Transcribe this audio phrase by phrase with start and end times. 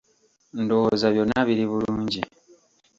[0.63, 2.21] Ndowooza byonna biri bulungi.